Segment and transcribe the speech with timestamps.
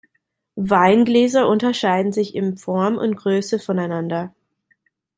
[0.55, 4.33] Weingläser unterscheiden sich in Form und Größe voneinander.